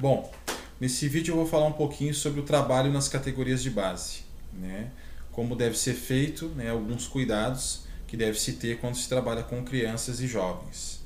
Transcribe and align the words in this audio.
Bom, 0.00 0.32
nesse 0.80 1.06
vídeo 1.08 1.32
eu 1.32 1.36
vou 1.36 1.46
falar 1.46 1.66
um 1.66 1.74
pouquinho 1.74 2.14
sobre 2.14 2.40
o 2.40 2.42
trabalho 2.42 2.90
nas 2.90 3.06
categorias 3.06 3.62
de 3.62 3.68
base, 3.68 4.20
né? 4.50 4.90
Como 5.30 5.54
deve 5.54 5.76
ser 5.76 5.92
feito, 5.92 6.46
né? 6.56 6.70
alguns 6.70 7.06
cuidados 7.06 7.82
que 8.06 8.16
deve 8.16 8.40
se 8.40 8.54
ter 8.54 8.78
quando 8.78 8.94
se 8.94 9.06
trabalha 9.06 9.42
com 9.42 9.62
crianças 9.62 10.22
e 10.22 10.26
jovens. 10.26 11.02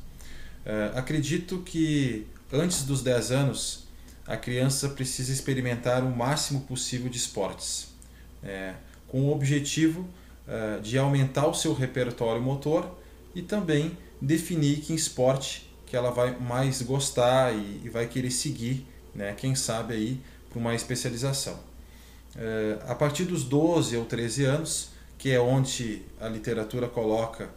Uh, 0.64 0.96
acredito 0.96 1.58
que 1.62 2.24
antes 2.52 2.84
dos 2.84 3.02
10 3.02 3.32
anos 3.32 3.88
a 4.28 4.36
criança 4.36 4.88
precisa 4.90 5.32
experimentar 5.32 6.04
o 6.04 6.16
máximo 6.16 6.60
possível 6.60 7.10
de 7.10 7.16
esportes, 7.16 7.88
é, 8.44 8.74
com 9.08 9.22
o 9.22 9.32
objetivo 9.32 10.08
uh, 10.46 10.80
de 10.80 10.96
aumentar 10.98 11.48
o 11.48 11.52
seu 11.52 11.74
repertório 11.74 12.40
motor 12.40 12.96
e 13.34 13.42
também 13.42 13.98
definir 14.20 14.82
que 14.82 14.94
esporte 14.94 15.73
que 15.94 15.96
ela 15.96 16.10
vai 16.10 16.36
mais 16.36 16.82
gostar 16.82 17.54
e, 17.54 17.82
e 17.84 17.88
vai 17.88 18.08
querer 18.08 18.32
seguir, 18.32 18.84
né? 19.14 19.32
quem 19.36 19.54
sabe 19.54 19.94
aí, 19.94 20.20
para 20.50 20.58
uma 20.58 20.74
especialização. 20.74 21.56
É, 22.34 22.78
a 22.88 22.96
partir 22.96 23.24
dos 23.26 23.44
12 23.44 23.96
ou 23.96 24.04
13 24.04 24.44
anos, 24.44 24.88
que 25.16 25.30
é 25.30 25.38
onde 25.38 26.02
a 26.20 26.28
literatura 26.28 26.88
coloca 26.88 27.48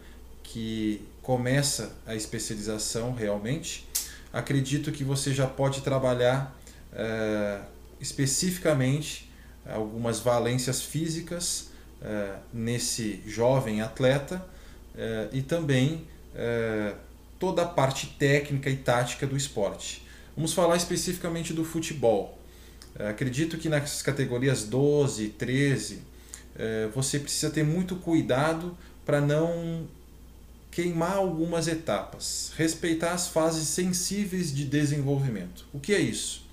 que 0.43 1.01
começa 1.23 1.95
a 2.05 2.13
especialização 2.13 3.11
realmente, 3.11 3.87
acredito 4.31 4.91
que 4.91 5.03
você 5.03 5.33
já 5.33 5.47
pode 5.47 5.81
trabalhar 5.81 6.55
é, 6.93 7.61
especificamente 7.99 9.31
algumas 9.67 10.19
valências 10.19 10.83
físicas 10.83 11.71
é, 12.03 12.35
nesse 12.53 13.23
jovem 13.25 13.81
atleta 13.81 14.45
e 15.31 15.41
também 15.43 16.07
toda 17.39 17.63
a 17.63 17.65
parte 17.65 18.07
técnica 18.19 18.69
e 18.69 18.77
tática 18.77 19.25
do 19.25 19.37
esporte. 19.37 20.05
Vamos 20.35 20.53
falar 20.53 20.75
especificamente 20.75 21.53
do 21.53 21.63
futebol. 21.63 22.37
É, 22.97 23.09
acredito 23.09 23.57
que 23.57 23.69
nas 23.69 24.01
categorias 24.01 24.63
12, 24.63 25.29
13, 25.29 26.01
é, 26.55 26.87
você 26.93 27.19
precisa 27.19 27.49
ter 27.49 27.63
muito 27.63 27.95
cuidado 27.95 28.77
para 29.05 29.21
não 29.21 29.87
queimar 30.71 31.13
algumas 31.13 31.67
etapas, 31.67 32.51
respeitar 32.55 33.13
as 33.13 33.27
fases 33.27 33.67
sensíveis 33.67 34.53
de 34.53 34.65
desenvolvimento. 34.65 35.65
O 35.73 35.79
que 35.79 35.93
é 35.93 35.99
isso? 35.99 36.45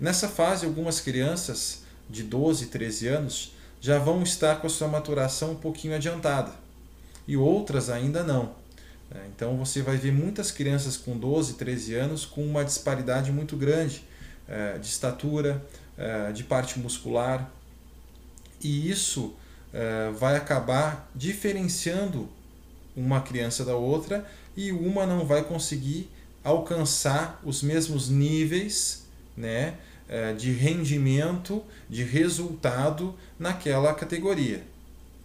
Nessa 0.00 0.28
fase, 0.28 0.66
algumas 0.66 1.00
crianças 1.00 1.82
de 2.10 2.24
12, 2.24 2.66
13 2.66 3.08
anos 3.08 3.52
já 3.80 3.98
vão 3.98 4.22
estar 4.22 4.60
com 4.60 4.66
a 4.66 4.70
sua 4.70 4.88
maturação 4.88 5.52
um 5.52 5.56
pouquinho 5.56 5.94
adiantada 5.94 6.52
e 7.26 7.36
outras 7.36 7.88
ainda 7.88 8.22
não. 8.22 8.61
É, 9.14 9.26
então 9.26 9.56
você 9.56 9.82
vai 9.82 9.96
ver 9.96 10.12
muitas 10.12 10.50
crianças 10.50 10.96
com 10.96 11.16
12, 11.16 11.54
13 11.54 11.94
anos 11.94 12.24
com 12.24 12.44
uma 12.44 12.64
disparidade 12.64 13.30
muito 13.30 13.56
grande 13.56 14.02
é, 14.48 14.78
de 14.78 14.86
estatura, 14.86 15.62
é, 15.98 16.32
de 16.32 16.44
parte 16.44 16.78
muscular, 16.78 17.50
e 18.60 18.90
isso 18.90 19.34
vai 20.18 20.36
acabar 20.36 21.10
diferenciando 21.14 22.28
uma 22.94 23.22
criança 23.22 23.64
da 23.64 23.74
outra 23.74 24.30
e 24.54 24.70
uma 24.70 25.06
não 25.06 25.24
vai 25.24 25.42
conseguir 25.42 26.10
alcançar 26.44 27.40
os 27.42 27.62
mesmos 27.62 28.10
níveis 28.10 29.06
né, 29.34 29.78
de 30.36 30.52
rendimento, 30.52 31.64
de 31.88 32.04
resultado 32.04 33.16
naquela 33.38 33.94
categoria. 33.94 34.62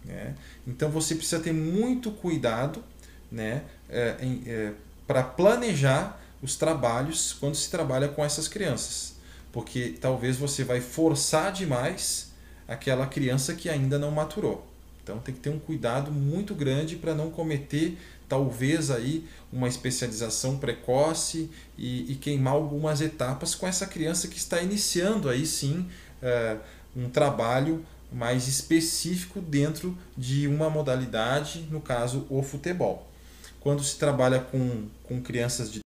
Né? 0.02 0.34
Então 0.66 0.90
você 0.90 1.14
precisa 1.14 1.40
ter 1.42 1.52
muito 1.52 2.10
cuidado 2.10 2.82
né, 3.30 3.62
é, 3.88 4.16
é, 4.46 4.72
para 5.06 5.22
planejar 5.22 6.20
os 6.42 6.56
trabalhos 6.56 7.32
quando 7.32 7.54
se 7.54 7.70
trabalha 7.70 8.08
com 8.08 8.24
essas 8.24 8.48
crianças. 8.48 9.16
Porque 9.52 9.96
talvez 10.00 10.36
você 10.36 10.62
vai 10.62 10.80
forçar 10.80 11.52
demais 11.52 12.32
aquela 12.66 13.06
criança 13.06 13.54
que 13.54 13.68
ainda 13.68 13.98
não 13.98 14.10
maturou. 14.10 14.66
Então 15.02 15.18
tem 15.18 15.34
que 15.34 15.40
ter 15.40 15.50
um 15.50 15.58
cuidado 15.58 16.12
muito 16.12 16.54
grande 16.54 16.96
para 16.96 17.14
não 17.14 17.30
cometer 17.30 17.98
talvez 18.28 18.90
aí 18.90 19.26
uma 19.50 19.66
especialização 19.66 20.58
precoce 20.58 21.50
e, 21.78 22.12
e, 22.12 22.14
queimar 22.14 22.52
algumas 22.52 23.00
etapas 23.00 23.54
com 23.54 23.66
essa 23.66 23.86
criança 23.86 24.28
que 24.28 24.36
está 24.36 24.60
iniciando 24.60 25.30
aí 25.30 25.46
sim 25.46 25.88
é, 26.20 26.58
um 26.94 27.08
trabalho 27.08 27.82
mais 28.12 28.46
específico 28.46 29.40
dentro 29.40 29.96
de 30.16 30.46
uma 30.46 30.68
modalidade, 30.68 31.66
no 31.70 31.80
caso 31.80 32.26
o 32.28 32.42
futebol. 32.42 33.07
Quando 33.60 33.82
se 33.82 33.98
trabalha 33.98 34.40
com, 34.40 34.88
com 35.04 35.22
crianças 35.22 35.70
de 35.70 35.80